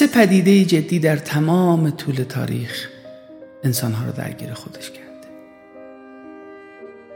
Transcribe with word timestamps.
سه 0.00 0.06
پدیده 0.06 0.64
جدی 0.64 0.98
در 0.98 1.16
تمام 1.16 1.90
طول 1.90 2.14
تاریخ 2.14 2.88
انسانها 3.64 4.06
رو 4.06 4.12
درگیر 4.12 4.54
خودش 4.54 4.90
کرده. 4.90 5.28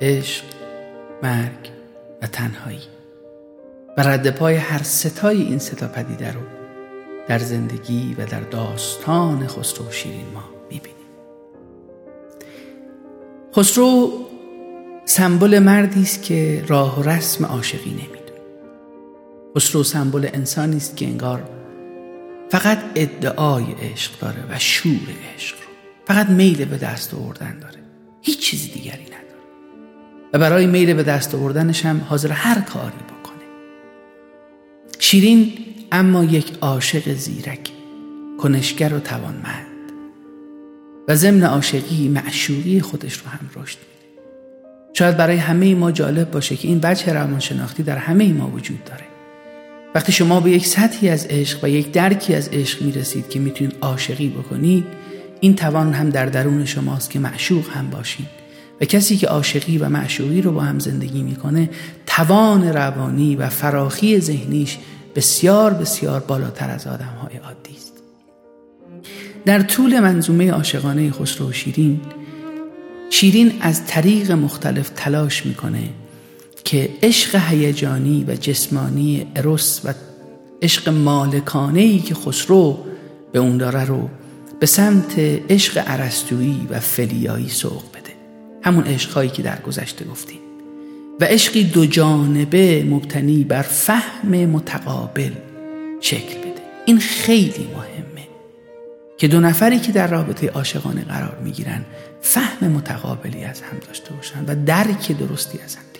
عشق 0.01 0.45
مرگ 1.23 1.70
و 2.23 2.27
تنهایی. 2.27 2.80
و 3.98 4.02
رد 4.02 4.30
پای 4.30 4.57
هر 4.57 4.83
ستای 4.83 5.43
این 5.43 5.59
ستا 5.59 5.88
پدیده 5.88 6.33
رو 6.33 6.41
در 7.29 7.38
زندگی 7.38 8.16
و 8.19 8.27
در 8.27 8.41
داستان 8.41 9.46
خسرو 9.46 9.88
و 9.88 9.91
شیرین 9.91 10.27
ما 10.35 10.45
می‌بینیم. 10.71 11.07
خسرو 13.57 14.12
سمبل 15.05 15.59
مردی 15.59 16.02
است 16.02 16.23
که 16.23 16.65
راه 16.69 17.01
و 17.01 17.02
رسم 17.02 17.45
عاشقی 17.45 17.91
نمی‌دونه. 17.91 18.41
خسرو 19.57 19.82
سمبل 19.82 20.29
انسانی 20.32 20.77
است 20.77 20.96
که 20.96 21.07
انگار 21.07 21.63
فقط 22.51 22.79
ادعای 22.95 23.65
عشق 23.65 24.19
داره 24.19 24.45
و 24.51 24.59
شور 24.59 25.09
عشق 25.35 25.57
رو. 25.57 25.69
فقط 26.07 26.29
میل 26.29 26.65
به 26.65 26.77
دست 26.77 27.15
آوردن 27.15 27.59
داره. 27.59 27.79
هیچ 28.23 28.38
چیز 28.38 28.73
دیگری 28.73 29.05
نداره. 29.05 29.24
و 30.32 30.38
برای 30.38 30.66
میل 30.66 30.95
به 30.95 31.02
دست 31.02 31.35
آوردنش 31.35 31.87
هم 31.87 32.01
حاضر 32.09 32.33
هر 32.33 32.60
کاری 32.60 32.96
بکنه. 32.96 33.45
شیرین 34.99 35.52
اما 35.93 36.24
یک 36.24 36.52
عاشق 36.60 37.15
زیرک 37.15 37.71
کنشگر 38.38 38.95
و 38.95 39.01
توانمند. 39.01 39.66
و 41.09 41.15
ضمن 41.15 41.43
عاشقی 41.43 42.09
معشوقی 42.09 42.80
خودش 42.80 43.15
رو 43.16 43.29
هم 43.29 43.51
رشد 43.57 43.79
میده. 43.79 43.95
شاید 44.93 45.16
برای 45.16 45.37
همه 45.37 45.74
ما 45.74 45.93
جالب 45.93 46.30
باشه 46.30 46.57
که 46.57 46.68
این 46.68 46.80
وجه 46.83 47.13
روانشناختی 47.13 47.83
در 47.83 47.96
همه 47.96 48.33
ما 48.33 48.51
وجود 48.51 48.85
داره. 48.85 49.13
وقتی 49.95 50.12
شما 50.12 50.40
به 50.40 50.50
یک 50.50 50.66
سطحی 50.66 51.09
از 51.09 51.26
عشق 51.30 51.64
و 51.64 51.68
یک 51.68 51.92
درکی 51.92 52.34
از 52.34 52.48
عشق 52.52 52.82
می‌رسید 52.82 53.28
که 53.28 53.40
می‌تونید 53.40 53.76
عاشقی 53.80 54.28
بکنید 54.28 54.84
این 55.40 55.56
توان 55.56 55.92
هم 55.92 56.10
در 56.10 56.26
درون 56.26 56.64
شماست 56.64 57.10
که 57.10 57.18
معشوق 57.18 57.70
هم 57.70 57.90
باشین. 57.90 58.26
و 58.80 58.84
کسی 58.84 59.16
که 59.16 59.26
عاشقی 59.26 59.78
و 59.78 59.88
معشوقی 59.88 60.42
رو 60.42 60.52
با 60.52 60.60
هم 60.60 60.78
زندگی 60.78 61.22
می‌کنه 61.22 61.70
توان 62.06 62.68
روانی 62.68 63.37
و 63.37 63.48
فراخی 63.48 64.20
ذهنیش 64.20 64.78
بسیار 65.15 65.75
بسیار 65.75 66.20
بالاتر 66.20 66.70
از 66.70 66.87
آدم 66.87 67.15
های 67.22 67.37
عادی 67.37 67.76
است. 67.76 67.92
در 69.44 69.60
طول 69.62 70.00
منظومه 70.00 70.50
عاشقانه 70.50 71.10
خسرو 71.10 71.48
و 71.48 71.53
شیرین 71.53 72.00
شیرین 73.10 73.53
از 73.60 73.87
طریق 73.87 74.31
مختلف 74.31 74.91
تلاش 74.97 75.47
می‌کنه 75.47 75.88
که 76.65 76.91
عشق 77.03 77.41
هیجانی 77.48 78.25
و 78.28 78.34
جسمانی 78.34 79.26
اروس 79.37 79.81
و 79.84 79.94
عشق 80.62 80.88
مالکانه 80.88 81.81
ای 81.81 81.98
که 81.98 82.15
خسرو 82.15 82.78
به 83.32 83.38
اون 83.38 83.59
داره 83.59 83.84
رو 83.84 84.09
به 84.60 84.66
سمت 84.66 85.19
عشق 85.50 85.78
عرستویی 85.78 86.66
و 86.71 86.81
فلیایی 86.81 87.48
سوق 87.48 87.82
بده. 87.91 88.12
همون 88.62 88.84
عشقهایی 88.84 89.31
که 89.31 89.43
در 89.43 89.60
گذشته 89.60 90.04
گفتیم. 90.04 90.38
و 91.21 91.25
عشقی 91.25 91.65
دو 91.65 91.87
جانبه 91.87 92.84
مبتنی 92.84 93.44
بر 93.44 93.62
فهم 93.62 94.28
متقابل 94.28 95.33
شکل 96.00 96.39
بده. 96.39 96.62
این 96.87 96.99
خیلی 96.99 97.69
مهمه 97.75 98.28
که 99.19 99.28
دو 99.28 99.41
نفری 99.41 99.78
که 99.78 99.93
در 99.93 100.06
رابطه 100.06 100.49
عاشقانه 100.49 101.05
قرار 101.05 101.39
می‌گیرن 101.44 101.84
فهم 102.21 102.69
متقابلی 102.69 103.44
از 103.44 103.60
هم 103.60 103.78
داشته 103.89 104.15
باشن 104.15 104.44
و 104.47 104.65
درک 104.66 105.19
درستی 105.19 105.59
از 105.65 105.75
هم. 105.75 105.94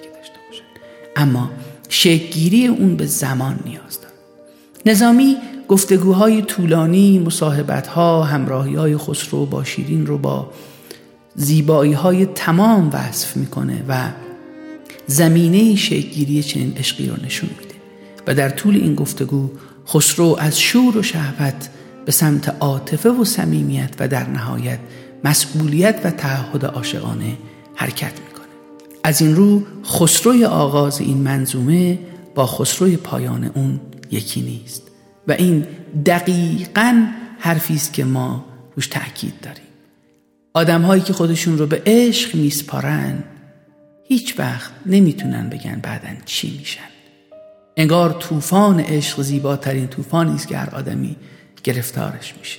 اما 1.17 1.51
شکلگیری 1.89 2.67
اون 2.67 2.97
به 2.97 3.07
زمان 3.07 3.61
نیاز 3.65 4.01
داره 4.01 4.15
نظامی 4.87 5.37
گفتگوهای 5.69 6.43
طولانی 6.43 7.19
مصاحبتها 7.19 8.25
همراهی 8.25 8.75
های 8.75 8.97
خسرو 8.97 9.47
با 9.47 9.65
شیرین 9.65 10.07
رو 10.07 10.19
با 10.19 10.51
زیبایی 11.35 11.93
های 11.93 12.27
تمام 12.27 12.91
وصف 12.93 13.37
می‌کنه 13.37 13.83
و 13.89 14.09
زمینه 15.07 15.77
شکلگیری 15.77 16.43
چنین 16.43 16.73
عشقی 16.77 17.09
رو 17.09 17.17
نشون 17.25 17.51
میده. 17.61 17.75
و 18.27 18.35
در 18.35 18.49
طول 18.49 18.77
این 18.77 18.95
گفتگو 18.95 19.51
خسرو 19.89 20.37
از 20.41 20.61
شور 20.61 20.97
و 20.97 21.03
شهوت 21.03 21.69
به 22.05 22.13
سمت 22.13 22.57
عاطفه 22.61 23.11
و 23.11 23.25
صمیمیت 23.25 23.91
و 23.99 24.09
در 24.09 24.29
نهایت 24.29 24.79
مسئولیت 25.25 26.01
و 26.05 26.11
تعهد 26.11 26.65
عاشقانه 26.65 27.39
حرکت 27.75 28.13
می‌کنه 28.13 28.34
از 29.07 29.23
این 29.23 29.37
رو 29.37 29.63
خسروی 29.85 30.45
آغاز 30.45 31.01
این 31.01 31.17
منظومه 31.17 31.99
با 32.35 32.47
خسروی 32.47 32.97
پایان 32.97 33.45
اون 33.45 33.81
یکی 34.11 34.41
نیست. 34.41 34.83
و 35.29 35.33
این 35.33 35.67
دقیقا 36.07 37.07
حرفی 37.39 37.75
است 37.75 37.93
که 37.93 38.05
ما 38.05 38.45
روش 38.77 38.87
تاکید 38.87 39.41
داریم. 39.43 39.65
آدم 40.55 40.83
هایی 40.83 41.03
که 41.03 41.13
خودشون 41.13 41.59
رو 41.59 41.67
به 41.67 41.83
عشق 41.87 42.35
میسپارن 42.35 43.25
هیچ 44.09 44.39
وقت 44.39 44.71
نمی‌تونن 44.87 45.49
بگن 45.49 45.81
بعدا 45.83 46.09
چی 46.25 46.59
میشن. 46.59 46.81
انگار 47.77 48.13
طوفان 48.13 48.81
عشق 48.81 49.23
زیباترین 49.23 49.87
طوفانی 49.89 50.35
است 50.35 50.49
که 50.49 50.57
هر 50.57 50.75
آدمی 50.75 51.17
گرفتارش 51.65 52.35
میشه. 52.39 52.59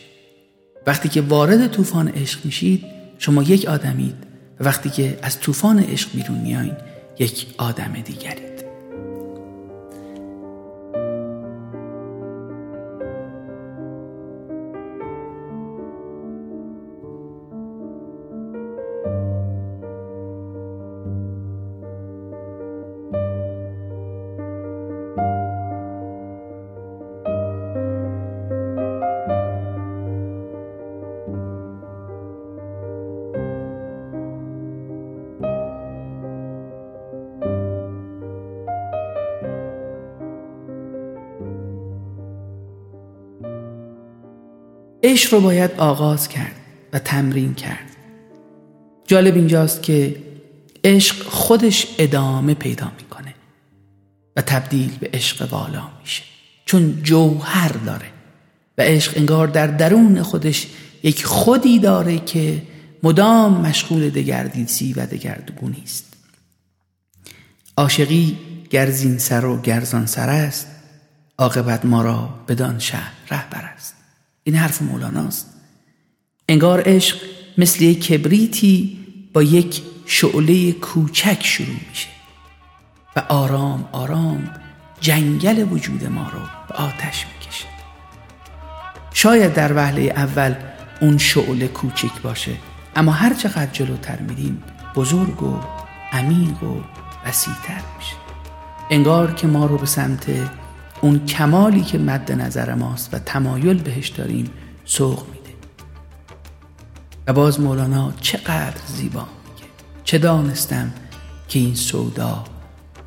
وقتی 0.87 1.09
که 1.09 1.21
وارد 1.21 1.67
طوفان 1.67 2.07
عشق 2.07 2.45
میشید 2.45 2.85
شما 3.17 3.43
یک 3.43 3.65
آدمید 3.65 4.24
وقتی 4.59 4.89
که 4.89 5.19
از 5.21 5.39
طوفان 5.39 5.79
عشق 5.79 6.11
بیرون 6.11 6.37
میایین 6.37 6.77
یک 7.19 7.47
آدم 7.57 7.93
دیگرید 7.93 8.54
عشق 45.05 45.33
رو 45.33 45.41
باید 45.41 45.71
آغاز 45.71 46.27
کرد 46.27 46.55
و 46.93 46.99
تمرین 46.99 47.53
کرد. 47.53 47.95
جالب 49.07 49.35
اینجاست 49.35 49.83
که 49.83 50.15
عشق 50.83 51.23
خودش 51.23 51.87
ادامه 51.97 52.53
پیدا 52.53 52.91
می‌کنه 52.99 53.33
و 54.35 54.41
تبدیل 54.41 54.97
به 54.99 55.09
عشق 55.13 55.53
والا 55.53 55.89
میشه. 56.01 56.23
چون 56.65 57.03
جوهر 57.03 57.69
داره 57.69 58.05
و 58.77 58.81
عشق 58.81 59.17
انگار 59.17 59.47
در 59.47 59.67
درون 59.67 60.23
خودش 60.23 60.67
یک 61.03 61.25
خودی 61.25 61.79
داره 61.79 62.19
که 62.19 62.61
مدام 63.03 63.61
مشغول 63.61 64.09
دگردیسی 64.09 64.93
و 64.93 65.05
دگردگونی 65.05 65.81
است. 65.83 66.13
عاشقی 67.77 68.37
گرزین 68.69 69.17
سر 69.17 69.45
و 69.45 69.61
گرزان 69.61 70.05
سر 70.05 70.29
است 70.29 70.67
عاقبت 71.37 71.85
ما 71.85 72.01
را 72.01 72.29
بدان 72.47 72.79
شهر 72.79 73.11
رهبر 73.31 73.71
است. 73.75 74.04
این 74.47 74.55
حرف 74.55 74.81
مولاناست. 74.81 75.53
انگار 76.49 76.83
عشق 76.85 77.17
مثل 77.57 77.83
یک 77.83 78.05
کبریتی 78.05 78.99
با 79.33 79.43
یک 79.43 79.81
شعله 80.05 80.71
کوچک 80.71 81.43
شروع 81.43 81.75
میشه 81.89 82.07
و 83.15 83.19
آرام 83.19 83.89
آرام 83.91 84.49
جنگل 85.01 85.67
وجود 85.71 86.03
ما 86.03 86.29
رو 86.29 86.39
به 86.67 86.75
آتش 86.75 87.25
می‌کشه. 87.33 87.65
شاید 89.13 89.53
در 89.53 89.75
وهله 89.75 90.01
اول 90.01 90.55
اون 91.01 91.17
شعله 91.17 91.67
کوچک 91.67 92.21
باشه 92.23 92.55
اما 92.95 93.11
هر 93.11 93.33
چقدر 93.33 93.71
جلوتر 93.71 94.19
میریم 94.19 94.63
بزرگ 94.95 95.43
و 95.43 95.59
عمیق 96.11 96.63
و 96.63 96.81
وسیعتر 97.25 97.81
میشه. 97.97 98.15
انگار 98.89 99.33
که 99.33 99.47
ما 99.47 99.65
رو 99.65 99.77
به 99.77 99.85
سمت 99.85 100.25
اون 101.01 101.25
کمالی 101.25 101.81
که 101.81 101.97
مد 101.97 102.31
نظر 102.31 102.73
ماست 102.73 103.13
و 103.13 103.19
تمایل 103.19 103.81
بهش 103.83 104.07
داریم 104.07 104.51
سوق 104.85 105.27
میده. 105.27 105.55
و 107.27 107.33
باز 107.33 107.59
مولانا 107.59 108.13
چقدر 108.21 108.81
زیبا 108.87 109.21
میگه. 109.21 109.67
چه 110.03 110.17
دانستم 110.17 110.93
که 111.47 111.59
این 111.59 111.75
سودا 111.75 112.43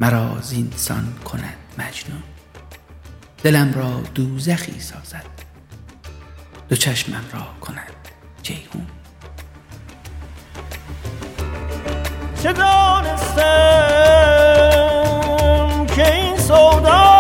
مرا 0.00 0.40
زینسان 0.43 1.14
کند 1.25 1.56
مجنون. 1.79 2.23
دلم 3.43 3.73
را 3.75 4.00
دوزخی 4.14 4.81
سازد. 4.81 5.38
دو 6.69 6.76
چشمم 6.76 7.25
را 7.32 7.46
کند 7.61 7.93
جیهون 8.43 8.87
چه 12.43 12.52
دانستم 12.52 13.37
که 15.96 16.14
این 16.14 16.37
سودا 16.37 17.18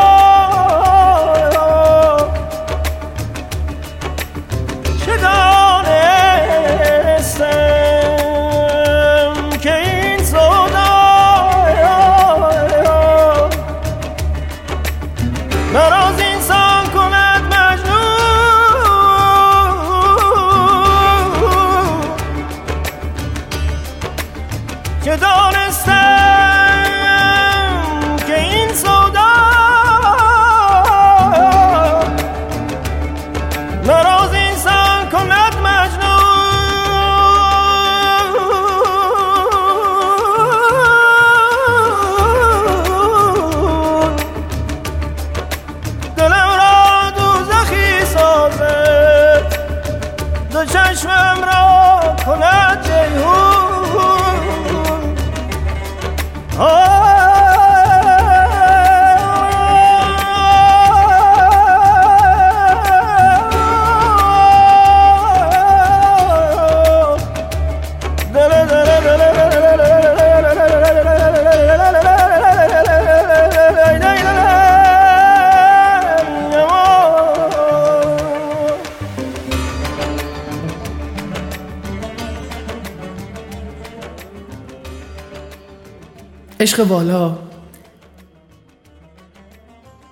عشق 86.68 86.86
والا 86.86 87.38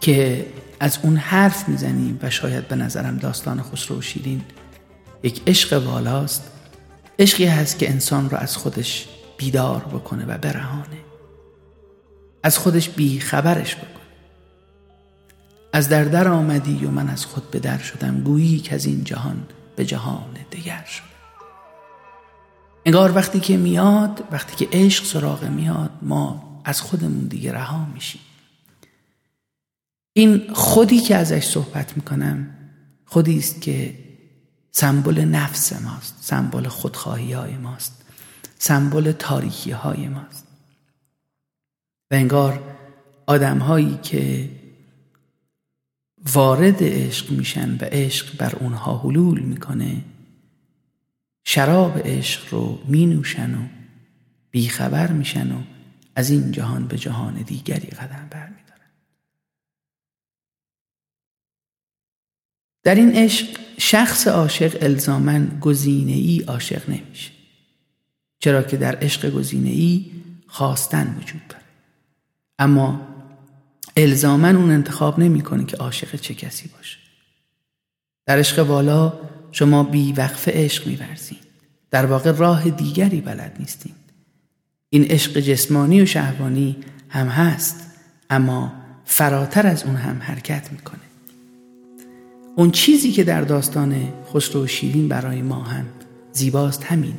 که 0.01 0.47
از 0.81 0.99
اون 1.03 1.17
حرف 1.17 1.69
می‌زنیم 1.69 2.19
و 2.23 2.31
شاید 2.31 2.69
به 2.69 2.77
نظرم 2.77 3.17
داستان 3.17 3.63
خسرو 3.63 3.99
و 3.99 4.03
شیرین 4.03 4.43
یک 5.23 5.43
عشق 5.47 5.87
والاست 5.87 6.51
عشقی 7.19 7.45
هست 7.45 7.79
که 7.79 7.91
انسان 7.91 8.31
رو 8.31 8.37
از 8.37 8.57
خودش 8.57 9.09
بیدار 9.37 9.81
بکنه 9.81 10.25
و 10.27 10.39
برهانه. 10.39 11.01
از 12.43 12.59
خودش 12.59 12.89
بی 12.89 13.21
خبرش 13.21 13.77
بکنه. 13.77 14.07
از 15.73 15.89
در 15.89 16.05
در 16.05 16.29
آمدی 16.29 16.87
و 16.87 16.91
من 16.91 17.09
از 17.09 17.27
خود 17.27 17.51
به 17.51 17.59
در 17.59 17.79
شدم 17.79 18.21
گویی 18.21 18.59
که 18.59 18.75
از 18.75 18.87
این 18.87 19.05
جهان 19.05 19.47
به 19.77 19.85
جهان 19.85 20.37
دیگر 20.51 20.85
شد 20.89 21.16
انگار 22.87 23.17
وقتی 23.17 23.41
که 23.41 23.57
میاد 23.57 24.25
وقتی 24.31 24.67
که 24.67 24.79
عشق 24.79 25.05
سراغ 25.05 25.45
میاد 25.45 25.91
ما 26.03 26.61
از 26.65 26.81
خودمون 26.81 27.25
دیگه 27.25 27.53
رها 27.53 27.87
میشیم. 27.95 28.21
این 30.13 30.55
خودی 30.55 31.01
که 31.01 31.17
ازش 31.17 31.45
صحبت 31.45 31.97
می‌کنم 31.97 32.49
خودی 33.05 33.39
است 33.39 33.63
که 33.63 33.99
سمبل 34.73 35.21
نفس 35.21 35.73
ماست 35.73 36.15
سمبل 36.21 36.69
خودخواهی 36.69 37.33
های 37.33 37.57
ماست 37.57 38.03
سمبل 38.59 39.13
تاریکی 39.13 39.71
های 39.71 40.09
ماست. 40.09 40.47
و 42.11 42.15
انگار 42.15 42.77
آدم 43.27 43.59
هایی 43.59 43.99
که 44.03 44.51
وارد 46.33 46.77
عشق 46.81 47.31
میشن 47.31 47.75
و 47.75 47.85
عشق 47.85 48.37
بر 48.37 48.57
اونها 48.57 48.99
حلول 48.99 49.41
می‌کنه 49.41 50.05
شراب 51.49 51.99
عشق 52.05 52.55
رو 52.55 52.83
می 52.85 53.07
نوشن 53.07 53.55
و 53.55 53.69
بیخبر 54.51 55.13
میشن 55.13 55.53
و 55.53 55.63
از 56.17 56.31
این 56.31 56.53
جهان 56.53 56.87
به 56.87 56.99
جهان 56.99 57.35
دیگری 57.35 57.89
قدم 57.89 58.29
برمیدارن. 58.31 58.91
در 62.83 62.95
این 62.95 63.13
عشق 63.13 63.61
شخص 63.79 64.29
عاشق 64.29 64.79
الزامن 64.83 65.59
گزینه 65.61 66.13
ای 66.13 66.41
عاشق 66.41 66.91
نمیشه 66.91 67.31
چرا 68.39 68.63
که 68.63 68.77
در 68.77 68.99
عشق 69.05 69.31
گزینه 69.31 69.71
ای 69.71 70.11
خواستن 70.47 71.17
وجود 71.21 71.49
داره. 71.49 71.65
اما 72.59 73.09
الزامن 73.97 74.57
اون 74.57 74.71
انتخاب 74.71 75.19
نمی‌کنه 75.19 75.65
که 75.65 75.77
عاشق 75.77 76.17
چه 76.17 76.35
کسی 76.35 76.69
باشه. 76.69 76.99
در 78.27 78.39
عشق 78.39 78.59
والا 78.59 79.21
شما 79.53 79.83
بی 79.83 80.13
وقف 80.13 80.49
عشق 80.49 80.87
میورزین 80.87 81.39
در 81.91 82.07
واقع 82.07 82.33
راه 82.33 82.71
دیگری 82.71 83.21
بلد 83.21 83.57
نیستین 83.59 83.93
این 84.91 85.05
عشق 85.05 85.41
جسمانی 85.41 86.03
و 86.03 86.07
شهوانی 86.07 86.77
هم 87.09 87.27
هست 87.27 87.87
اما 88.31 88.73
فراتر 89.05 89.67
از 89.67 89.85
اون 89.85 89.97
هم 89.97 90.19
حرکت 90.21 90.73
می‌کنه. 90.73 91.01
اون 92.57 92.71
چیزی 92.71 93.13
که 93.13 93.25
در 93.25 93.41
داستان 93.41 94.09
خسرو 94.35 94.65
و 94.65 94.67
شیرین 94.67 95.09
برای 95.09 95.43
ما 95.43 95.63
هم 95.63 95.87
زیباست 96.33 96.85
همینه 96.85 97.15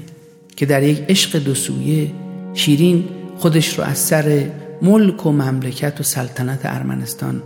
که 0.55 0.65
در 0.65 0.84
یک 0.84 1.05
عشق 1.10 1.39
دو 1.39 1.55
سویه 1.55 2.12
شیرین 2.53 3.10
خودش 3.38 3.79
رو 3.79 3.84
از 3.84 3.98
سر 3.98 4.51
ملک 4.81 5.25
و 5.25 5.31
مملکت 5.31 6.00
و 6.00 6.03
سلطنت 6.03 6.62
ارمنستان 6.63 7.43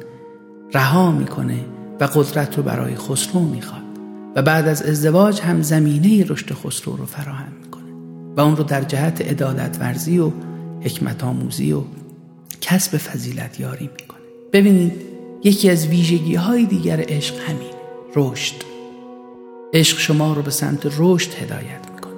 رها 0.74 1.12
می‌کنه 1.12 1.66
و 2.00 2.04
قدرت 2.04 2.58
رو 2.58 2.64
برای 2.64 2.96
خسرو 2.96 3.42
می‌خواد. 3.42 3.91
و 4.36 4.42
بعد 4.42 4.68
از 4.68 4.84
ازدواج 4.84 5.42
هم 5.42 5.62
زمینه 5.62 6.26
رشد 6.28 6.54
خسرو 6.54 6.96
رو 6.96 7.06
فراهم 7.06 7.54
می‌کنه 7.64 7.92
و 8.38 8.42
اون 8.42 8.56
رو 8.56 8.64
در 8.64 8.82
جهت 8.82 9.22
عدالت 9.22 9.78
ورزی 9.80 10.20
و 10.20 10.32
حکمت 10.82 11.24
آموزی 11.24 11.74
و 11.74 11.82
کسب 12.62 12.98
فضیلت 12.98 13.60
یاری 13.60 13.90
می‌کنه. 14.00 14.22
ببینید 14.54 14.94
یکی 15.44 15.70
از 15.70 15.88
ویژگی 15.88 16.36
های 16.36 16.66
دیگر 16.66 17.06
عشق 17.10 17.36
همین 17.36 17.72
رشد. 18.16 18.56
عشق 19.74 19.98
شما 19.98 20.34
رو 20.34 20.42
به 20.42 20.52
سمت 20.52 20.94
رشد 20.98 21.34
هدایت 21.34 21.92
می‌کنه. 21.96 22.14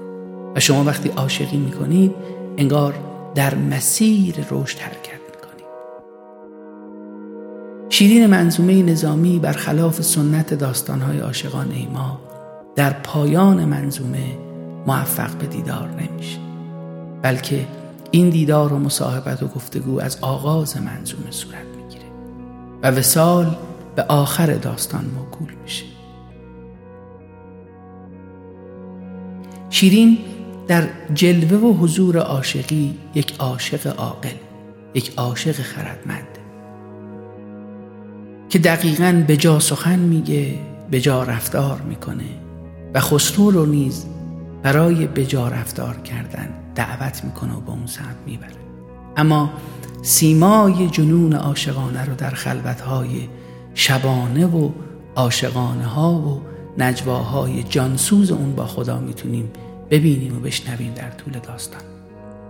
و 0.55 0.59
شما 0.59 0.83
وقتی 0.83 1.09
عاشقی 1.09 1.57
می‌کنید 1.57 2.11
انگار 2.57 2.93
در 3.35 3.55
مسیر 3.55 4.35
رشد 4.51 4.79
حرکت 4.79 5.12
شیرین 7.93 8.25
منظومه 8.25 8.83
نظامی 8.83 9.39
برخلاف 9.39 10.01
سنت 10.01 10.53
داستانهای 10.53 11.19
عاشقان 11.19 11.71
ایما 11.71 12.19
در 12.75 12.93
پایان 12.93 13.65
منظومه 13.65 14.37
موفق 14.87 15.31
به 15.31 15.45
دیدار 15.45 15.89
نمیشه. 15.89 16.39
بلکه 17.21 17.67
این 18.11 18.29
دیدار 18.29 18.73
و 18.73 18.79
مصاحبت 18.79 19.43
و 19.43 19.47
گفتگو 19.47 20.01
از 20.01 20.17
آغاز 20.21 20.77
منظومه 20.77 21.31
صورت 21.31 21.65
می‌گیره 21.77 22.05
و 22.83 22.91
وسال 22.91 23.55
به 23.95 24.03
آخر 24.03 24.53
داستان 24.53 25.05
موکول 25.05 25.53
میشه. 25.63 25.85
شیرین 29.69 30.17
در 30.67 30.87
جلوه 31.13 31.57
و 31.57 31.73
حضور 31.73 32.17
عاشقی 32.17 32.97
یک 33.15 33.35
عاشق 33.39 33.87
عاقل 33.99 34.35
یک 34.93 35.13
عاشق 35.17 35.55
خردمند. 35.55 36.42
که 38.53 38.59
دقیقا 38.59 39.23
به 39.27 39.37
جا 39.37 39.59
سخن 39.59 39.99
میگه 39.99 40.55
به 40.91 41.01
جا 41.01 41.23
رفتار 41.23 41.81
می‌کنه 41.81 42.23
و 42.93 42.99
خسرو 42.99 43.51
رو 43.51 43.65
نیز 43.65 44.05
برای 44.63 45.07
به 45.07 45.25
جا 45.25 45.47
رفتار 45.47 45.95
کردن 45.97 46.49
دعوت 46.75 47.23
می‌کنه 47.23 47.53
و 47.53 47.61
به 47.61 47.71
اون 47.71 47.85
سمت 47.85 48.15
می‌بره. 48.25 48.49
اما 49.17 49.53
سیمای 50.01 50.87
جنون 50.87 51.33
عاشقانه 51.33 52.05
رو 52.05 52.15
در 52.15 52.29
خلوتهای 52.29 53.27
شبانه 53.73 54.45
و 54.45 54.69
عاشقانه 55.15 55.85
ها 55.85 56.13
و 56.13 56.41
نجواهای 56.77 57.63
جانسوز 57.63 58.31
اون 58.31 58.55
با 58.55 58.65
خدا 58.65 58.99
می‌تونیم 58.99 59.51
ببینیم 59.89 60.37
و 60.37 60.39
بشنویم 60.39 60.93
در 60.93 61.09
طول 61.09 61.33
داستان. 61.39 61.81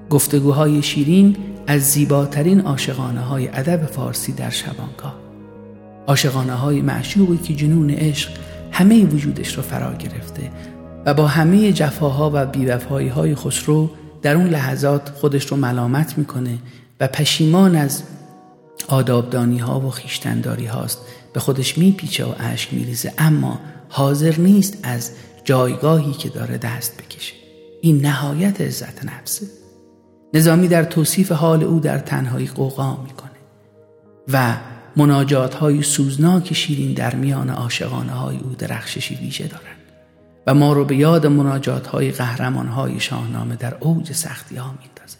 گفتگوهای 0.09 0.81
شیرین 0.81 1.37
از 1.67 1.81
زیباترین 1.81 2.61
عاشقانه 2.61 3.21
های 3.21 3.47
ادب 3.47 3.85
فارسی 3.85 4.31
در 4.31 4.49
شبانگاه. 4.49 5.32
عاشقانه 6.07 6.53
های 6.53 6.81
معشوقی 6.81 7.37
که 7.37 7.55
جنون 7.55 7.89
عشق 7.89 8.29
همه 8.71 9.05
وجودش 9.05 9.57
رو 9.57 9.63
فرا 9.63 9.93
گرفته 9.93 10.51
و 11.05 11.13
با 11.13 11.27
همه 11.27 11.73
جفاها 11.73 12.31
و 12.33 12.45
بیوفایی 12.45 13.07
های 13.07 13.35
خسرو 13.35 13.89
در 14.21 14.35
اون 14.35 14.47
لحظات 14.47 15.09
خودش 15.09 15.45
رو 15.45 15.57
ملامت 15.57 16.17
می‌کنه 16.17 16.57
و 16.99 17.07
پشیمان 17.07 17.75
از 17.75 18.03
آدابدانی 18.87 19.57
ها 19.57 19.79
و 19.79 19.89
خیشتنداری 19.89 20.65
هاست 20.65 20.97
به 21.33 21.39
خودش 21.39 21.77
میپیچه 21.77 22.25
و 22.25 22.33
اشک 22.39 22.73
میریزه 22.73 23.13
اما 23.17 23.59
حاضر 23.89 24.35
نیست 24.37 24.77
از 24.83 25.11
جایگاهی 25.43 26.11
که 26.11 26.29
داره 26.29 26.57
دست 26.57 27.01
بکشه. 27.01 27.33
این 27.81 28.05
نهایت 28.05 28.61
عزت 28.61 29.05
نفسه 29.05 29.45
نظامی 30.33 30.67
در 30.67 30.83
توصیف 30.83 31.31
حال 31.31 31.63
او 31.63 31.79
در 31.79 31.99
تنهایی 31.99 32.47
قوقا 32.47 32.97
می‌کنه. 33.03 33.29
و 34.33 34.55
مناجات 34.95 35.53
های 35.53 35.81
سوزناک 35.81 36.53
شیرین 36.53 36.93
در 36.93 37.15
میان 37.15 37.49
عاشقانه 37.49 38.11
های 38.11 38.37
او 38.37 38.55
درخششی 38.57 39.15
ویژه 39.15 39.47
دارند 39.47 39.77
و 40.47 40.53
ما 40.53 40.73
رو 40.73 40.85
به 40.85 40.95
یاد 40.95 41.27
مناجات 41.27 41.87
های 41.87 42.11
قهرمان 42.11 42.67
های 42.67 42.99
شاهنامه 42.99 43.55
در 43.55 43.77
اوج 43.79 44.11
سختی 44.11 44.55
ها 44.55 44.75
میندازه 44.81 45.17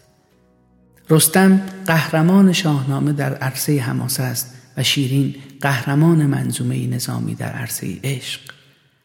رستم 1.10 1.60
قهرمان 1.86 2.52
شاهنامه 2.52 3.12
در 3.12 3.34
عرصه 3.34 3.80
حماسه 3.80 4.22
است 4.22 4.54
و 4.76 4.82
شیرین 4.82 5.34
قهرمان 5.60 6.26
منظومه 6.26 6.86
نظامی 6.86 7.34
در 7.34 7.52
عرصه 7.52 7.98
عشق. 8.04 8.40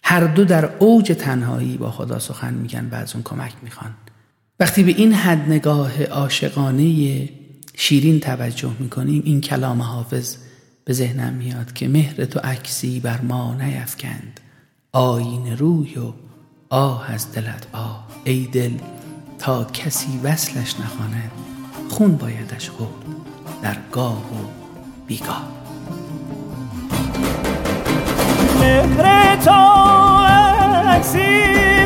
هر 0.04 0.24
دو 0.24 0.46
در 0.46 0.66
اوج 0.80 1.16
تنهایی 1.20 1.78
با 1.78 1.92
خدا 1.92 2.20
سخن 2.20 2.54
میگن 2.54 2.90
و 2.92 2.96
از 2.96 3.14
اون 3.14 3.24
کمک 3.24 3.54
می‌خوان. 3.64 3.92
وقتی 4.60 4.84
به 4.84 4.92
این 4.92 5.14
حد 5.14 5.50
نگاه 5.50 6.04
عاشقانه 6.04 7.30
شیرین 7.78 8.20
توجه 8.20 8.72
می‌کنیم 8.80 9.22
این 9.26 9.42
کلام 9.42 9.82
حافظ 9.82 10.38
ذهنم 10.94 11.34
میاد 11.34 11.74
که 11.74 11.88
مهر 11.88 12.26
تو 12.26 12.40
عکسی 12.40 13.00
بر 13.00 13.22
ما 13.22 13.54
نیفکند. 13.54 14.40
آین 14.92 15.58
روی 15.58 15.96
و 15.96 16.14
آه 16.70 17.12
از 17.12 17.32
دلت 17.34 17.68
آه. 17.74 18.08
ای 18.24 18.50
دل 18.52 18.72
تا 19.40 19.64
کسی 19.64 20.20
وصلش 20.24 20.80
نخواند 20.80 21.32
خون 21.90 22.16
بایدش 22.16 22.70
خورد 22.70 22.92
در 23.62 23.78
گاه 23.92 24.18
و 24.18 24.48
بیگاه. 25.08 25.48
مهر 28.60 29.36
تو 29.36 29.52
عکسی 30.90 31.79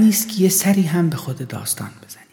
نیست 0.00 0.28
که 0.28 0.42
یه 0.42 0.48
سری 0.48 0.82
هم 0.82 1.10
به 1.10 1.16
خود 1.16 1.48
داستان 1.48 1.90
بزنیم. 2.06 2.26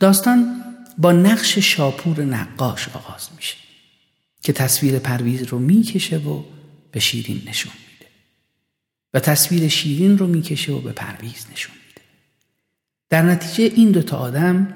داستان 0.00 0.64
با 0.98 1.12
نقش 1.12 1.58
شاپور 1.58 2.22
نقاش 2.24 2.88
آغاز 2.88 3.28
میشه 3.36 3.56
که 4.42 4.52
تصویر 4.52 4.98
پرویز 4.98 5.42
رو 5.42 5.58
می‌کشه 5.58 6.18
و 6.18 6.42
به 6.92 7.00
شیرین 7.00 7.42
نشون 7.46 7.72
میده. 7.72 8.10
و 9.14 9.20
تصویر 9.20 9.68
شیرین 9.68 10.18
رو 10.18 10.26
می‌کشه 10.26 10.72
و 10.72 10.80
به 10.80 10.92
پرویز 10.92 11.46
نشون 11.52 11.74
میده. 11.88 12.02
در 13.08 13.22
نتیجه 13.22 13.74
این 13.76 13.90
دوتا 13.90 14.16
آدم 14.16 14.74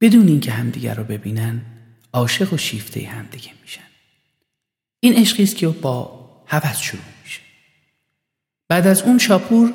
بدون 0.00 0.28
اینکه 0.28 0.52
همدیگر 0.52 0.94
رو 0.94 1.04
ببینن 1.04 1.62
عاشق 2.12 2.52
و 2.52 2.56
شیفته 2.56 3.06
همدیگه 3.06 3.50
میشن. 3.62 3.82
این 5.00 5.14
عشقی 5.14 5.42
است 5.42 5.56
که 5.56 5.68
با 5.68 6.22
هوس 6.46 6.78
شروع 6.80 7.11
بعد 8.72 8.86
از 8.86 9.02
اون 9.02 9.18
شاپور 9.18 9.72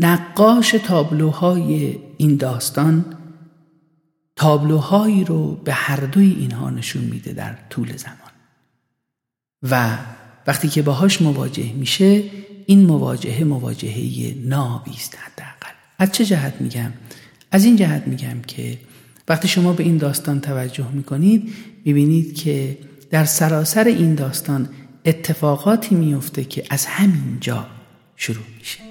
نقاش 0.00 0.70
تابلوهای 0.70 1.98
این 2.16 2.36
داستان 2.36 3.04
تابلوهایی 4.36 5.24
رو 5.24 5.56
به 5.64 5.72
هر 5.72 6.00
دوی 6.00 6.30
اینها 6.30 6.70
نشون 6.70 7.04
میده 7.04 7.32
در 7.32 7.54
طول 7.70 7.96
زمان. 7.96 8.32
و 9.62 9.98
وقتی 10.46 10.68
که 10.68 10.82
باهاش 10.82 11.22
مواجه 11.22 11.72
میشه 11.72 12.22
این 12.66 12.86
مواجهه 12.86 13.44
مواجهه 13.44 14.34
نابی 14.44 14.90
است 14.90 15.18
حداقل. 15.18 15.74
از 15.98 16.12
چه 16.12 16.24
جهت 16.24 16.60
میگم؟ 16.60 16.92
از 17.50 17.64
این 17.64 17.76
جهت 17.76 18.06
میگم 18.06 18.40
که 18.46 18.78
وقتی 19.28 19.48
شما 19.48 19.72
به 19.72 19.84
این 19.84 19.96
داستان 19.96 20.40
توجه 20.40 20.90
می‌کنید 20.92 21.52
می‌بینید 21.84 22.34
که 22.34 22.78
در 23.10 23.24
سراسر 23.24 23.84
این 23.84 24.14
داستان 24.14 24.68
اتفاقاتی 25.04 25.94
میفته 25.94 26.44
که 26.44 26.64
از 26.70 26.86
همین 26.86 27.38
جا 27.40 27.75
شروع 28.16 28.44
میشه 28.58 28.85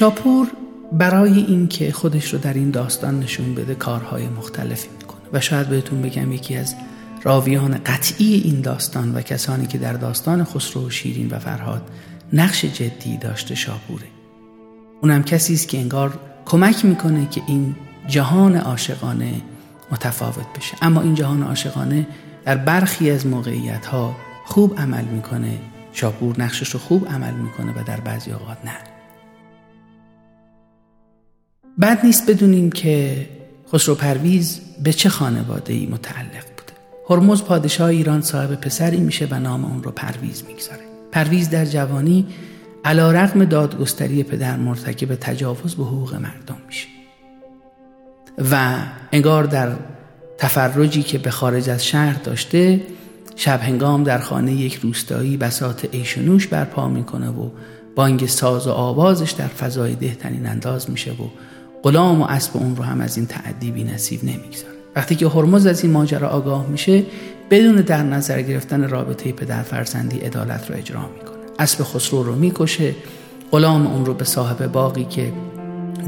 شاپور 0.00 0.48
برای 0.92 1.32
اینکه 1.32 1.92
خودش 1.92 2.32
رو 2.32 2.38
در 2.38 2.54
این 2.54 2.70
داستان 2.70 3.20
نشون 3.20 3.54
بده 3.54 3.74
کارهای 3.74 4.28
مختلفی 4.28 4.88
می‌کنه. 4.98 5.20
و 5.32 5.40
شاید 5.40 5.68
بهتون 5.68 6.02
بگم 6.02 6.32
یکی 6.32 6.56
از 6.56 6.74
راویان 7.22 7.80
قطعی 7.86 8.34
این 8.34 8.60
داستان 8.60 9.14
و 9.14 9.20
کسانی 9.20 9.66
که 9.66 9.78
در 9.78 9.92
داستان 9.92 10.44
خسرو 10.44 10.86
و 10.86 10.90
شیرین 10.90 11.28
و 11.30 11.38
فرهاد 11.38 11.82
نقش 12.32 12.64
جدی 12.64 13.16
داشته 13.16 13.54
شاپوره. 13.54 14.06
اونم 15.00 15.22
کسی 15.22 15.54
است 15.54 15.68
که 15.68 15.78
انگار 15.78 16.18
کمک 16.46 16.84
می‌کنه 16.84 17.28
که 17.28 17.42
این 17.46 17.76
جهان 18.08 18.56
عاشقانه 18.56 19.34
متفاوت 19.92 20.46
بشه. 20.58 20.76
اما 20.82 21.00
این 21.00 21.14
جهان 21.14 21.42
عاشقانه 21.42 22.06
در 22.44 22.56
برخی 22.56 23.10
از 23.10 23.26
موقعیت 23.26 23.86
ها 23.86 24.16
خوب 24.44 24.78
عمل 24.78 25.04
می‌کنه. 25.04 25.58
شاپور 25.92 26.42
نقشش 26.42 26.68
رو 26.68 26.80
خوب 26.80 27.08
عمل 27.08 27.34
می‌کنه 27.34 27.72
و 27.72 27.84
در 27.86 28.00
بعضی 28.00 28.30
اوقات 28.30 28.58
نه. 28.64 28.99
بد 31.80 32.04
نیست 32.04 32.30
بدونیم 32.30 32.70
که 32.70 33.28
خسرو 33.72 33.94
پرویز 33.94 34.60
به 34.82 34.92
چه 34.92 35.08
خانواده 35.08 35.72
ای 35.72 35.86
متعلق 35.86 36.44
بوده. 36.56 36.72
هرمز 37.10 37.42
پادشاه 37.42 37.88
ایران 37.88 38.22
صاحب 38.22 38.54
پسری 38.54 38.96
میشه 38.96 39.28
و 39.30 39.40
نام 39.40 39.64
اون 39.64 39.82
رو 39.82 39.90
پرویز 39.90 40.42
می‌گذاره. 40.48 40.80
پرویز 41.12 41.50
در 41.50 41.64
جوانی 41.64 42.26
علا 42.84 43.12
رقم 43.12 43.44
دادگستری 43.44 44.22
پدر 44.22 44.56
مرتکب 44.56 45.14
تجاوز 45.14 45.74
به 45.74 45.84
حقوق 45.84 46.14
مردم 46.14 46.56
میشه. 46.66 46.86
و 48.50 48.76
انگار 49.12 49.44
در 49.44 49.72
تفرجی 50.38 51.02
که 51.02 51.18
به 51.18 51.30
خارج 51.30 51.70
از 51.70 51.86
شهر 51.86 52.22
داشته 52.22 52.80
شب 53.36 53.60
هنگام 53.60 54.04
در 54.04 54.18
خانه 54.18 54.52
یک 54.52 54.74
روستایی 54.74 55.36
و 55.36 55.50
نوش 56.16 56.46
برپا 56.46 56.88
می‌کنه 56.88 57.28
و 57.28 57.50
بانگ 57.96 58.26
ساز 58.26 58.66
و 58.66 58.70
آوازش 58.70 59.30
در 59.30 59.46
فضای 59.46 59.94
دهتنین 59.94 60.46
انداز 60.46 60.90
میشه 60.90 61.10
و 61.10 61.28
غلام 61.82 62.22
و 62.22 62.24
اسب 62.24 62.56
اون 62.56 62.76
رو 62.76 62.82
هم 62.82 63.00
از 63.00 63.16
این 63.16 63.26
تعدی 63.26 63.70
بی 63.70 63.84
نصیب 63.84 64.24
نمی‌گذاره 64.24 64.74
وقتی 64.96 65.14
که 65.14 65.28
هرمز 65.28 65.66
از 65.66 65.82
این 65.82 65.92
ماجرا 65.92 66.28
آگاه 66.28 66.66
میشه 66.66 67.02
بدون 67.50 67.76
در 67.76 68.02
نظر 68.02 68.42
گرفتن 68.42 68.88
رابطه 68.88 69.32
پدر 69.32 69.62
فرزندی 69.62 70.18
عدالت 70.18 70.70
رو 70.70 70.76
اجرا 70.76 71.00
می‌کنه. 71.00 71.38
اسب 71.58 71.84
خسرو 71.84 72.22
رو 72.22 72.34
می‌کشه 72.34 72.94
غلام 73.52 73.86
اون 73.86 74.06
رو 74.06 74.14
به 74.14 74.24
صاحب 74.24 74.66
باقی 74.66 75.04
که 75.04 75.32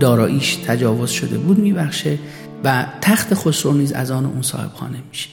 داراییش 0.01 0.57
تجاوز 0.57 1.11
شده 1.11 1.39
بود 1.39 1.59
میبخشه 1.59 2.19
و 2.65 2.87
تخت 3.01 3.35
خسرو 3.35 3.73
نیز 3.73 3.93
از 3.93 4.11
آن 4.11 4.27
اون 4.27 4.43
صاحب 4.43 4.71
خانه 4.75 4.99
میشه. 5.11 5.29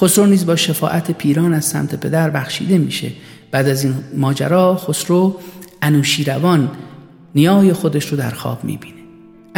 خسرو 0.00 0.26
نیز 0.26 0.46
با 0.46 0.56
شفاعت 0.56 1.10
پیران 1.10 1.54
از 1.54 1.64
سمت 1.64 1.94
پدر 1.94 2.30
بخشیده 2.30 2.78
میشه. 2.78 3.12
بعد 3.50 3.68
از 3.68 3.84
این 3.84 3.94
ماجرا 4.16 4.76
خسرو 4.76 5.36
انوشیروان 5.82 6.70
نیای 7.34 7.72
خودش 7.72 8.06
رو 8.06 8.16
در 8.16 8.30
خواب 8.30 8.64
می‌بینه. 8.64 8.97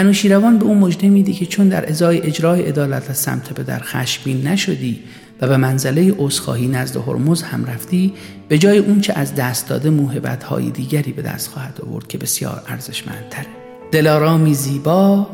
انوشیروان 0.00 0.58
به 0.58 0.64
اون 0.64 0.78
مژده 0.78 1.08
میده 1.08 1.32
که 1.32 1.46
چون 1.46 1.68
در 1.68 1.88
ازای 1.88 2.22
اجرای 2.22 2.62
عدالت 2.62 3.10
از 3.10 3.16
سمت 3.16 3.52
پدر 3.52 3.78
خشبین 3.78 4.46
نشدی 4.46 5.00
و 5.40 5.48
به 5.48 5.56
منزله 5.56 6.14
عذرخواهی 6.18 6.68
نزد 6.68 6.96
هرمز 6.96 7.42
هم 7.42 7.64
رفتی 7.64 8.12
به 8.48 8.58
جای 8.58 8.78
اون 8.78 9.00
چه 9.00 9.12
از 9.16 9.34
دست 9.34 9.68
داده 9.68 9.90
موهبت 9.90 10.42
های 10.42 10.70
دیگری 10.70 11.12
به 11.12 11.22
دست 11.22 11.48
خواهد 11.48 11.80
آورد 11.86 12.06
که 12.06 12.18
بسیار 12.18 12.62
ارزشمندتره. 12.68 13.46
دلارامی 13.92 14.54
زیبا 14.54 15.26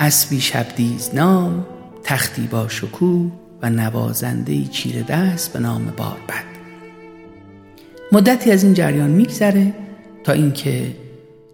اسبی 0.00 0.40
شبدیز 0.40 1.10
نام 1.14 1.66
تختی 2.04 2.42
با 2.42 2.68
شکوه 2.68 3.32
و 3.62 3.70
نوازنده 3.70 4.64
چیره 4.64 5.02
دست 5.02 5.52
به 5.52 5.58
نام 5.58 5.92
باربد. 5.96 6.44
مدتی 8.12 8.50
از 8.50 8.64
این 8.64 8.74
جریان 8.74 9.10
میگذره 9.10 9.74
تا 10.24 10.32
اینکه 10.32 10.96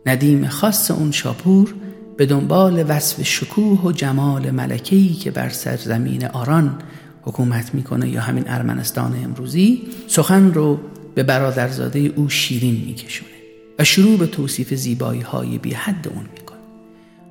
ندیم 0.06 0.48
خاص 0.48 0.90
اون 0.90 1.10
شاپور 1.10 1.74
به 2.18 2.26
دنبال 2.26 2.84
وصف 2.88 3.22
شکوه 3.22 3.80
و 3.80 3.92
جمال 3.92 4.50
ملکهی 4.50 5.14
که 5.14 5.30
بر 5.30 5.48
سرزمین 5.48 6.26
آران 6.26 6.78
حکومت 7.22 7.74
می‌کنه 7.74 8.08
یا 8.08 8.20
همین 8.20 8.44
ارمنستان 8.46 9.24
امروزی 9.24 9.82
سخن 10.06 10.54
رو 10.54 10.80
به 11.14 11.22
برادرزاده 11.22 11.98
او 11.98 12.28
شیرین 12.28 12.74
میکشونه 12.74 13.30
و 13.78 13.84
شروع 13.84 14.18
به 14.18 14.26
توصیف 14.26 14.74
زیبایی 14.74 15.20
های 15.20 15.58
بی 15.58 15.74
حد 15.74 16.08
اون 16.08 16.26
می‌کنه. 16.36 16.58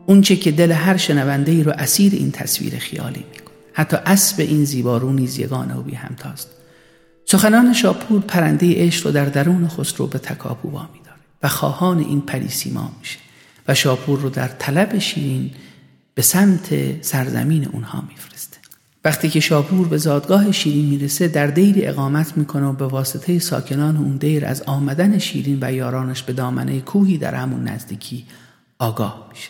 اونچه 0.05 0.35
که 0.35 0.51
دل 0.51 0.71
هر 0.71 0.97
شنونده 0.97 1.51
ای 1.51 1.63
رو 1.63 1.71
اسیر 1.71 2.13
این 2.13 2.31
تصویر 2.31 2.77
خیالی 2.77 3.25
می‌کنه. 3.33 3.55
حتی 3.73 3.97
اسب 4.05 4.39
این 4.39 4.65
زیبارو 4.65 5.13
نیز 5.13 5.39
یگانه 5.39 5.75
و 5.75 5.81
بی 5.81 5.95
همتاست. 5.95 6.49
سخنان 7.25 7.73
شاپور 7.73 8.21
پرنده 8.21 8.85
عشق 8.85 9.05
رو 9.05 9.11
در 9.11 9.25
درون 9.25 9.67
خسرو 9.67 10.07
به 10.07 10.19
تکاپو 10.19 10.69
وامی 10.69 10.99
داره 11.05 11.17
و 11.43 11.47
خواهان 11.47 11.99
این 11.99 12.21
پریسیما 12.21 12.91
میشه. 12.99 13.26
و 13.67 13.73
شاپور 13.73 14.19
رو 14.19 14.29
در 14.29 14.47
طلب 14.47 14.99
شیرین 14.99 15.51
به 16.15 16.21
سمت 16.21 17.01
سرزمین 17.03 17.67
اونها 17.67 18.03
میفرسته. 18.09 18.57
وقتی 19.05 19.29
که 19.29 19.39
شاپور 19.39 19.87
به 19.87 19.97
زادگاه 19.97 20.51
شیرین 20.51 20.85
می‌رسه 20.85 21.27
در 21.27 21.47
دیر 21.47 21.75
اقامت 21.77 22.37
می‌کنه 22.37 22.65
و 22.65 22.73
به 22.73 22.87
واسطه 22.87 23.39
ساکنان 23.39 23.97
اون 23.97 24.17
دیر 24.17 24.45
از 24.45 24.61
آمدن 24.61 25.17
شیرین 25.17 25.57
و 25.61 25.73
یارانش 25.73 26.23
به 26.23 26.33
دامنه 26.33 26.79
کوهی 26.79 27.17
در 27.17 27.35
همون 27.35 27.67
نزدیکی 27.67 28.25
آگاه 28.79 29.27
میشه 29.31 29.49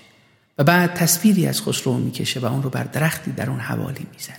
و 0.58 0.64
بعد 0.64 0.94
تصویری 0.94 1.48
از 1.48 1.62
خسرو 1.62 1.98
می‌کشه 1.98 2.40
و 2.40 2.46
اون 2.46 2.64
رو 2.64 2.70
بر 2.70 2.84
درختی 2.84 3.32
در 3.32 3.50
اون 3.50 3.60
حوالی 3.60 4.06
می‌زنه. 4.14 4.38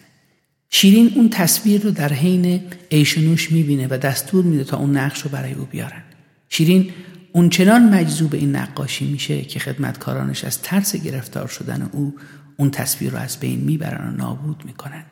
شیرین 0.70 1.12
اون 1.16 1.30
تصویر 1.30 1.82
رو 1.82 1.90
در 1.90 2.12
حین 2.12 2.62
عیش 2.92 3.18
نوش 3.18 3.52
می‌بینه 3.52 3.86
و 3.90 3.98
دستور 3.98 4.44
میده 4.44 4.64
تا 4.64 4.76
اون 4.76 4.96
نقش 4.96 5.20
رو 5.22 5.30
برای 5.30 5.52
او 5.52 5.64
بیارن. 5.64 6.02
شیرین 6.48 6.90
اون 7.32 7.48
چنان 7.48 7.94
مجذوب 7.94 8.34
این 8.34 8.56
نقاشی 8.56 9.12
میشه 9.12 9.42
که 9.42 9.58
خدمتکارانش 9.58 10.44
از 10.44 10.62
ترس 10.62 10.96
گرفتار 10.96 11.48
شدن 11.48 11.88
او 11.92 12.14
اون 12.56 12.70
تصویر 12.70 13.10
رو 13.10 13.18
از 13.18 13.40
بین 13.40 13.60
می‌برن 13.60 14.08
و 14.08 14.16
نابود 14.16 14.62
می‌کنن. 14.64 15.04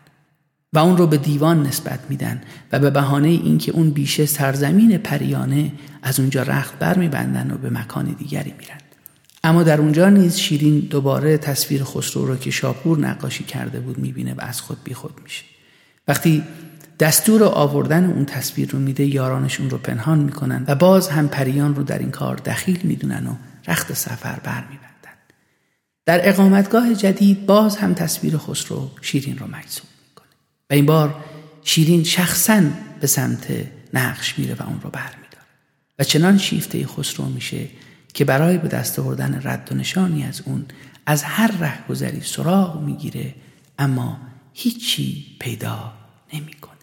و 0.72 0.78
اون 0.78 0.96
رو 0.96 1.06
به 1.06 1.16
دیوان 1.16 1.66
نسبت 1.66 2.00
میدن 2.08 2.42
و 2.72 2.78
به 2.78 2.90
بهانه 2.90 3.28
اینکه 3.28 3.72
اون 3.72 3.90
بیشه 3.90 4.26
سرزمین 4.26 4.98
پریانه 4.98 5.72
از 6.02 6.20
اونجا 6.20 6.42
رخت 6.42 6.78
بر 6.78 6.98
میبندن 6.98 7.50
و 7.50 7.58
به 7.58 7.70
مکان 7.70 8.04
دیگری 8.04 8.54
میرن. 8.58 8.78
اما 9.44 9.62
در 9.62 9.80
اونجا 9.80 10.08
نیز 10.08 10.36
شیرین 10.36 10.78
دوباره 10.78 11.38
تصویر 11.38 11.84
خسرو 11.84 12.26
رو 12.26 12.36
که 12.36 12.50
شاپور 12.50 12.98
نقاشی 12.98 13.44
کرده 13.44 13.80
بود 13.80 13.98
می‌بینه 13.98 14.34
و 14.34 14.40
از 14.40 14.60
خود 14.60 14.78
بیخود 14.84 15.14
میشه. 15.22 15.44
وقتی 16.08 16.42
دستور 16.98 17.44
آوردن 17.44 18.04
اون 18.04 18.24
تصویر 18.24 18.70
رو 18.70 18.78
میده 18.78 19.04
یارانش 19.04 19.60
اون 19.60 19.70
رو 19.70 19.78
پنهان 19.78 20.18
می‌کنن 20.18 20.64
و 20.66 20.74
باز 20.74 21.08
هم 21.08 21.28
پریان 21.28 21.74
رو 21.74 21.82
در 21.82 21.98
این 21.98 22.10
کار 22.10 22.36
دخیل 22.36 22.80
می‌دونن 22.82 23.26
و 23.26 23.34
رخت 23.68 23.92
سفر 23.92 24.38
بر 24.44 24.64
میبندن 24.64 24.86
در 26.06 26.28
اقامتگاه 26.28 26.94
جدید 26.94 27.46
باز 27.46 27.76
هم 27.76 27.94
تصویر 27.94 28.38
خسرو 28.38 28.90
شیرین 29.02 29.38
رو 29.38 29.46
مجذوب 29.46 29.86
می‌کنه. 30.08 30.26
و 30.70 30.74
این 30.74 30.86
بار 30.86 31.24
شیرین 31.64 32.04
شخصا 32.04 32.62
به 33.00 33.06
سمت 33.06 33.46
نقش 33.94 34.38
میره 34.38 34.54
و 34.54 34.62
اون 34.62 34.80
رو 34.80 34.90
بر 34.90 35.14
میداره 35.22 35.46
و 35.98 36.04
چنان 36.04 36.38
شیفته 36.38 36.86
خسرو 36.86 37.26
میشه 37.26 37.68
که 38.14 38.24
برای 38.24 38.58
به 38.58 38.68
دست 38.68 38.98
آوردن 38.98 39.40
رد 39.44 39.68
و 39.72 39.74
نشانی 39.74 40.24
از 40.24 40.42
اون 40.44 40.66
از 41.06 41.22
هر 41.22 41.50
رهگذری 41.60 42.20
سراغ 42.20 42.80
می‌گیره 42.82 43.34
اما 43.78 44.20
هیچی 44.52 45.36
پیدا 45.40 45.92
نمی‌کنه. 46.32 46.75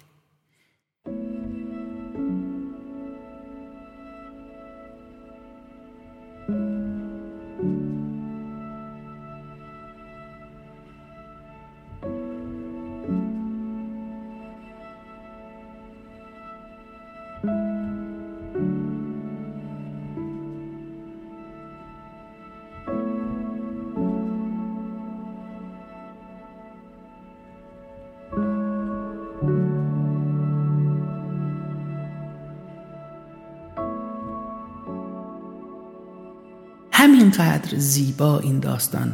همینقدر 37.39 37.77
زیبا 37.77 38.39
این 38.39 38.59
داستان 38.59 39.13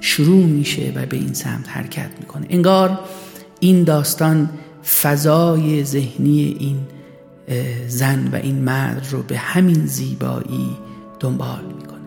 شروع 0.00 0.44
میشه 0.44 0.92
و 0.96 1.06
به 1.06 1.16
این 1.16 1.34
سمت 1.34 1.68
حرکت 1.68 2.10
می‌کنه. 2.20 2.46
انگار 2.50 3.00
این 3.60 3.84
داستان 3.84 4.50
فضای 5.02 5.84
ذهنی 5.84 6.56
این 6.58 6.76
زن 7.88 8.28
و 8.32 8.36
این 8.36 8.54
مرد 8.54 9.06
رو 9.10 9.22
به 9.22 9.38
همین 9.38 9.86
زیبایی 9.86 10.76
دنبال 11.20 11.64
می‌کنه. 11.64 12.00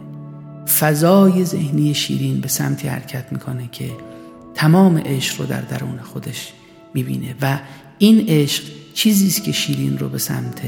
فضای 0.80 1.45
ذهنی 1.45 1.93
شیرین 1.93 2.41
به 2.41 2.47
سمتی 2.47 2.88
حرکت 2.88 3.32
می‌کنه 3.32 3.69
که 3.71 3.91
تمام 4.56 4.97
عشق 4.97 5.41
رو 5.41 5.47
در 5.47 5.62
درون 5.62 5.99
خودش 5.99 6.54
می‌بینه 6.93 7.36
و 7.41 7.60
این 7.97 8.30
عشق 8.30 8.63
چیزی 8.93 9.28
است 9.28 9.43
که 9.43 9.52
شیرین 9.52 9.97
رو 9.97 10.10
به 10.10 10.17
سمت 10.17 10.62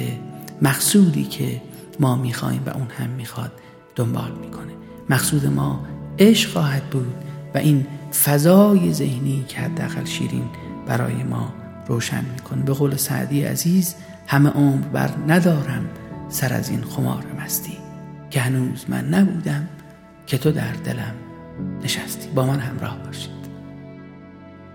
مقصودی 0.61 1.23
که 1.23 1.61
ما 1.99 2.15
می‌خوایم 2.15 2.61
و 2.65 2.69
اون 2.69 2.87
هم 2.97 3.09
می‌خواد 3.09 3.51
دنبال 3.95 4.31
می‌کنه. 4.41 4.71
مقصود 5.09 5.45
ما 5.45 5.85
عشق 6.19 6.49
خواهد 6.49 6.83
بود 6.83 7.15
و 7.55 7.57
این 7.57 7.85
فضای 8.25 8.93
ذهنی 8.93 9.45
که 9.47 9.59
حداقل 9.59 10.05
شیرین 10.05 10.45
برای 10.87 11.23
ما 11.23 11.53
روشن 11.87 12.25
می‌کنه 12.33 12.63
به 12.63 12.73
قول 12.73 12.95
سعدی 12.95 13.43
عزیز 13.43 13.95
همه 14.27 14.49
عمر 14.49 14.87
بر 14.87 15.09
ندارم 15.27 15.85
سر 16.29 16.53
از 16.53 16.69
این 16.69 16.83
خمار 16.83 17.23
مستی. 17.43 17.77
که 18.29 18.41
هنوز 18.41 18.85
من 18.89 19.07
نبودم 19.07 19.67
که 20.27 20.37
تو 20.37 20.51
در 20.51 20.71
دلم 20.85 21.13
نشستی. 21.83 22.29
با 22.35 22.45
من 22.45 22.59
همراه 22.59 22.97
باشید. 23.05 23.35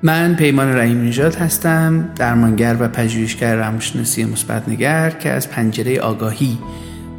من 0.02 0.34
پیمان 0.34 0.76
رحیم 0.76 1.04
نژاد 1.04 1.34
هستم 1.34 2.08
درمانگر 2.16 2.76
و 2.80 2.88
پژوهشگر 2.88 3.56
روانشناسی 3.56 4.24
مثبت 4.24 4.68
نگر 4.68 5.10
که 5.10 5.30
از 5.30 5.50
پنجره 5.50 6.00
آگاهی 6.00 6.58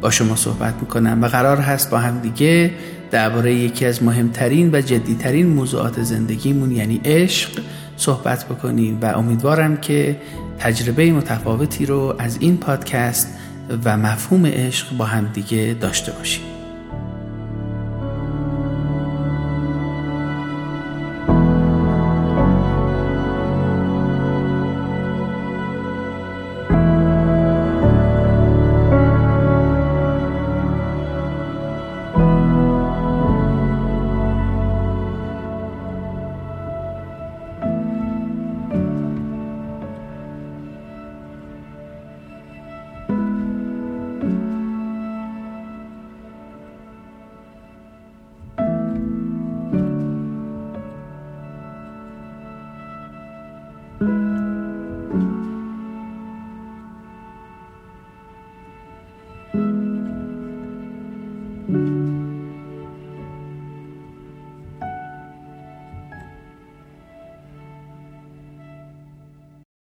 با 0.00 0.10
شما 0.10 0.36
صحبت 0.36 0.74
می‌کنم 0.80 1.22
و 1.22 1.28
قرار 1.28 1.56
هست 1.56 1.90
با 1.90 1.98
هم 1.98 2.18
دیگه 2.18 2.70
درباره 3.12 3.54
یکی 3.54 3.86
از 3.86 4.02
مهمترین 4.02 4.70
و 4.72 4.80
جدیترین 4.80 5.46
موضوعات 5.46 6.02
زندگیمون 6.02 6.72
یعنی 6.72 7.00
عشق 7.04 7.50
صحبت 7.96 8.44
بکنیم 8.44 8.98
و 9.02 9.06
امیدوارم 9.06 9.76
که 9.76 10.16
تجربه 10.58 11.12
متفاوتی 11.12 11.86
رو 11.86 12.14
از 12.18 12.38
این 12.40 12.56
پادکست 12.56 13.38
و 13.84 13.96
مفهوم 13.96 14.46
عشق 14.46 14.96
با 14.96 15.04
هم 15.04 15.30
دیگه 15.34 15.76
داشته 15.80 16.12
باشیم 16.12 16.51